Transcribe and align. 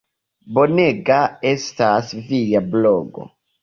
Bonega 0.57 1.19
estas 1.53 2.19
via 2.35 2.67
blogo. 2.77 3.33